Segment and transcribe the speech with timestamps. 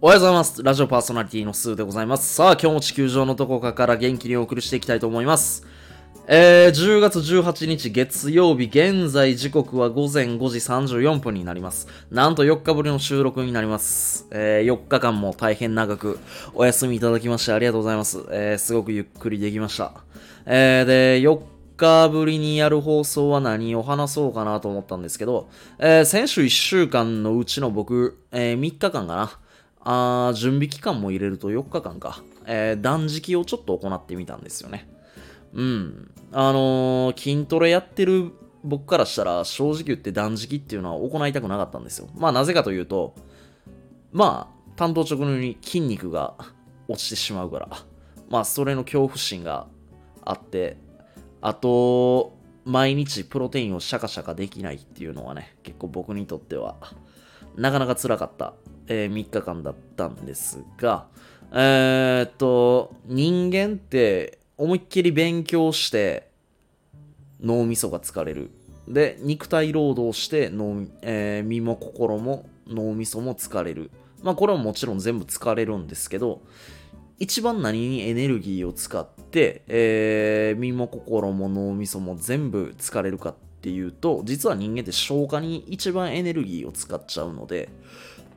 [0.00, 0.62] おはようございます。
[0.62, 2.34] ラジオパーソナリティのスーでございます。
[2.34, 5.66] さあ、今日も地球上のどこかから元気にお送りしていきたいと思います。
[6.28, 11.88] えー、10月18日月曜日、現在時刻は午前5時34分になります。
[12.10, 14.26] なんと4日ぶりの収録になります。
[14.30, 16.18] えー、4日間も大変長く
[16.54, 18.24] お休みいただきましてありがとうございます。
[18.30, 19.92] えー、すごくゆっくりできました。
[20.46, 29.40] えー、で、4日ぶりにやる放送は何を話そうかなと思ったんですけど、えー、先週1週間のうちの僕、えー、3日間かな。
[29.88, 32.22] あ準備期間も入れると4日間か。
[32.44, 34.88] えー、断食をちょっと行ってみたんですよね。
[35.54, 36.10] うん。
[36.32, 38.32] あのー筋トレやってる
[38.64, 42.08] 僕からしたら、正直言って断食っていうのは行いたくなかったんですよ。
[42.16, 43.14] まあなぜかというと、
[44.12, 46.34] まあ、担当直入に筋肉が
[46.88, 47.68] 落ちてしまうから、
[48.28, 49.68] まあそれの恐怖心が
[50.24, 50.78] あって、
[51.46, 56.74] あと、毎日プロテインをシャカシャカできないっていうのはね、結構僕にとっては、
[57.54, 58.54] なかなか辛かった、
[58.88, 61.06] えー3日間だったんですが、
[61.52, 66.28] えーっと、人間って思いっきり勉強して
[67.40, 68.50] 脳みそが疲れる。
[68.88, 73.92] で、肉体労働して脳、えー身も心も脳みそも疲れる。
[74.20, 76.42] まあこれはもちろん全部疲れるんですけど、
[77.20, 79.08] 一番何にエネルギーを使っ、
[79.66, 87.68] えー身も心も脳みそも全部疲れるかっていうと、実は人間って消化に一番エネルギーを使っちゃうので、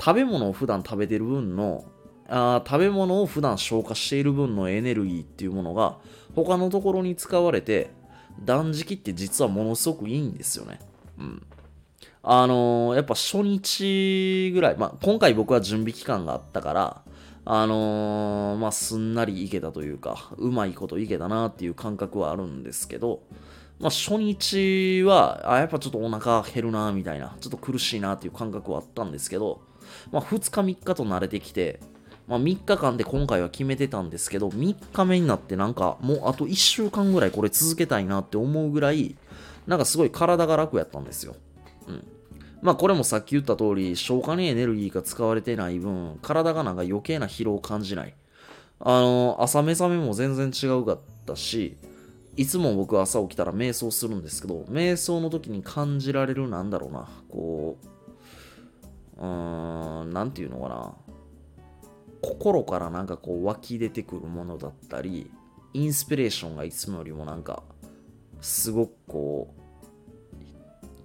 [0.00, 1.84] 食べ物を普段食べてる分の
[2.28, 5.96] あ食べ物を普段消化している分のエネルギーっていうものが
[6.34, 7.90] 他のところに使われて
[8.44, 10.78] 断食って実はものすごくいいんですよね。
[11.18, 11.42] うん。
[12.22, 17.02] あのーやっぱ初日ぐらい、まあ、今回僕は準備期間があったから、
[17.50, 23.22] あのーまあ、すんなりいけたというか、うまいこといけたなっていう感覚はあるんですけど、
[23.80, 29.62] まあ、初日は、あ、やっぱちょっとお腹減るなみたいな、ちょっと苦しいなっていう感覚はあったんですけど、
[30.12, 31.80] まあ、2日3日と慣れてきて、
[32.26, 39.16] まあ、3日間で今回は決めてたんですけど、3日目になってなんかもうあと1週間ぐらいこれ続けたいなって思うぐらい、
[39.66, 41.34] なんかすごい体が楽やったんですよ。
[41.86, 42.06] うん。
[42.60, 48.14] まあこれもさっき言った通り、消化にエネルギーが使われてない分、体がなんか余計な疲労を感じない。
[48.80, 51.76] あの、朝目覚めも全然違うかったし、
[52.36, 60.94] いつも僕朝起きたら瞑想するんですけど、瞑想の時に感じられるなんだろうな、こう、うーん、なんていうのかな。
[62.20, 65.30] 心からなんかこう湧き出てくるものだったり、
[65.74, 67.62] インスピレーションがいつもよりもなんか、
[68.40, 69.58] すごくこう、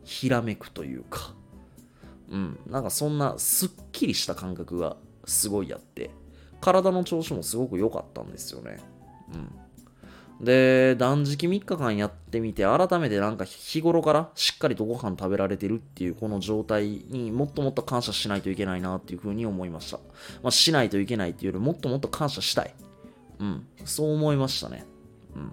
[0.04, 1.34] ひらめくというか、
[2.34, 6.10] うん、なんかそんなすっきりした感覚がすごいあって、
[6.60, 8.80] 体の調子もすごく良かったんですよね。
[9.34, 10.44] うん。
[10.44, 20.00] で、断食3日間やってみて、改めてなんか日頃からしっかりとご飯食べられてるっていうこの状態にもっともっと感謝しないといけないなっていうふうに思いました。
[20.42, 22.74] まあ、しないといけないっていうよりもっともっと感謝したい。
[23.40, 23.68] うん。
[23.86, 24.86] そう思いましたね。
[25.36, 25.52] うん。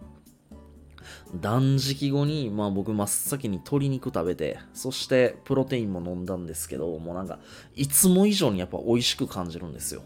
[1.34, 7.38] 断食後に、まあ僕真っ先に鶏肉食べて、そしてプロテインも飲んだんですけど、もうなんか、
[7.74, 10.02] いつも以上にやっぱ美味しく感じるんですよ。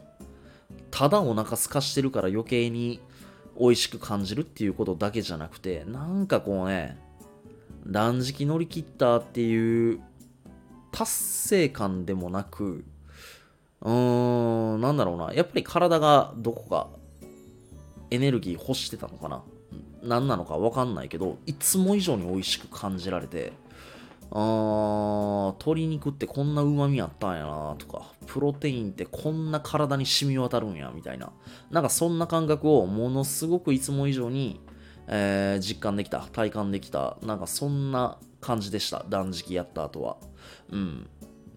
[0.91, 3.01] ただお腹空かしてるから余計に
[3.59, 6.99] 美味しく感じるっていうことだけじゃなくて、なんかこうね、
[7.87, 10.01] 断食乗り切ったっていう
[10.93, 12.85] 達成感でもなく、
[13.81, 16.89] うーん、なんだろうな、やっぱり体がどこか
[18.11, 19.43] エネルギー欲してたのかな
[20.05, 23.53] 何なのか分かんないけど、いつも以上に美味しく感じられて、
[24.31, 31.33] あー鶏肉ってこんな旨味あったんやなとか、プロテインってこんな体に染み渡るんやみたいな、
[31.71, 34.61] なんかそんな感覚をものすごくいつも以上に、
[35.07, 40.17] えー実感できた、体感できた、なんかそんな感じでした、断食やった後は。
[40.71, 41.09] うん。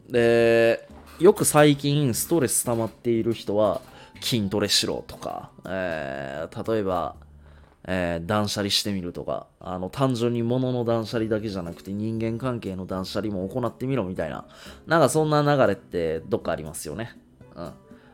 [0.09, 0.87] で、
[1.19, 3.81] よく最近ストレス溜まっている人は
[4.21, 7.15] 筋トレしろとか、えー例えば、
[7.87, 14.45] えー断捨離してみるとか、あの、単純に物の断捨離だけじゃなくて人間関係の断捨離も行ってみろみたいな、
[14.85, 17.17] なんかそんな流れってどっかありますよね。
[17.55, 17.71] うん。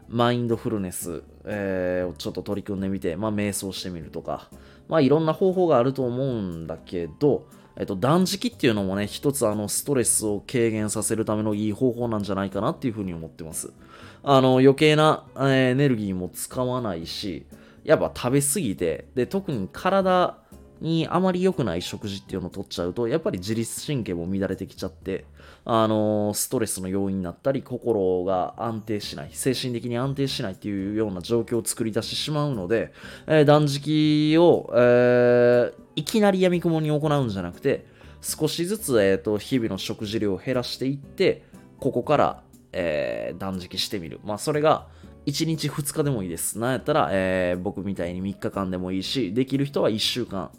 [0.08, 4.50] マインドフルネス、えーをちょっと取り組んでみて、まあ、瞑想してみるとか、
[4.88, 13.74] まあ、いろんな方法があると思うんだけど、えっと、断食っていうのもね、一つあの、ストレスを軽減させるためのいい方法なんじゃないかなっていうふうに思ってます。
[14.22, 17.46] あの、余計なえーエネルギーも使わないし、
[17.83, 20.38] やっぱ食べ過ぎて、で、特に体
[20.83, 25.25] にあまり良くない食事っていうのを取っちゃうと、やっぱり自律神経も乱れてきちゃって、
[25.65, 32.91] あのストレスの要因になったり、心が安定しない、精神的に安定しないっていうような状況を作り出してしまうので、
[33.27, 37.85] えー断食を、えーいきなり闇雲に行うんじゃなくて、
[38.21, 41.44] 少しずつ、えっ、と、日々の食事量を減らしていって、
[41.80, 42.44] ここから、
[42.74, 44.19] えー断食してみる。
[44.25, 44.88] まあ、それが、
[45.25, 46.60] 1日2日でもいいです。
[46.60, 50.52] なんやったら、えー僕みたいに3日間でもいいし、できる人は1週間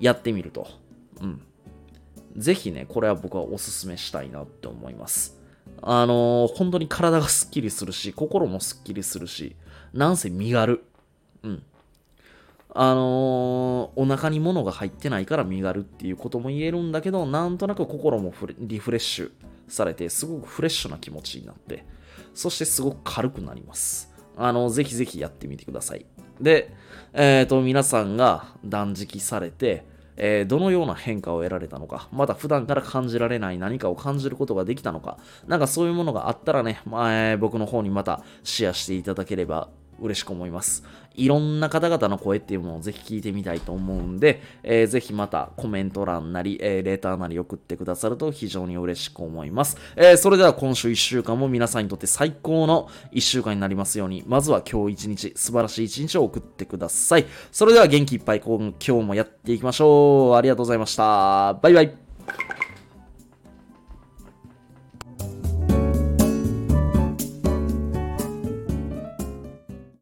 [0.00, 0.66] やってみると。
[1.20, 1.42] うん。
[2.36, 5.38] ぜひね、これは僕はおすすめしたいなって思います。
[5.82, 9.56] あのー本当に体がスッキリするし、心もスッキリするし、
[9.92, 10.82] なんせ身軽。
[11.42, 11.62] うん。
[12.74, 19.30] あのーお腹に物が入ってないから身軽っていうことも言えるんだけど、なんとなく心もリフレッシュ
[19.68, 21.84] されて、すごくフレッシュな気持ちになって、
[22.36, 24.12] そしてすごく軽くなります。
[24.36, 26.04] あの、ぜひぜひやってみてください。
[26.40, 26.72] で、
[27.14, 29.84] えっ、と、皆さんが断食されて、
[30.18, 39.68] えーどのような変化を得られたのか、また普段から感じられない何かを感じることができたのか、なんかそういうものがあったらね、まあ僕の方にまたシェアしていただければ
[40.00, 40.84] 嬉しく思います。
[41.14, 49.76] いろんな方々の声っていうものをぜひ聞いてみたいと思うんで、えーぜひまたコメント欄なり、えーレターなり送ってくださると非常に嬉しく思います。
[49.96, 57.26] えーそれでは今週1週間も皆さんにとって最高の1週間になりますように、まずは今日1日、素晴らしい1日を送ってください。
[57.50, 60.36] それでは元気いっぱい今日もやっていきましょう。
[60.36, 61.54] ありがとうございました。
[61.54, 62.65] バイバイ。